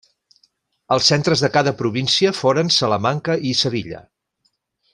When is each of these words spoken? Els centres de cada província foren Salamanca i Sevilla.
Els 0.95 1.09
centres 1.11 1.43
de 1.45 1.49
cada 1.57 1.73
província 1.81 2.31
foren 2.39 2.73
Salamanca 2.77 3.37
i 3.51 3.53
Sevilla. 3.61 4.01